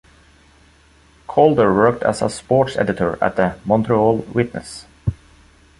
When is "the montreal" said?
3.35-4.15